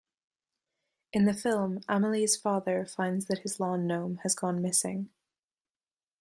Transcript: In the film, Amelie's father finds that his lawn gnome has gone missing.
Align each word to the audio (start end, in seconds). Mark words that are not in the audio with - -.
In 1.13 1.25
the 1.25 1.33
film, 1.35 1.81
Amelie's 1.87 2.35
father 2.35 2.87
finds 2.87 3.25
that 3.27 3.43
his 3.43 3.59
lawn 3.59 3.85
gnome 3.85 4.17
has 4.23 4.33
gone 4.33 4.59
missing. 4.59 5.11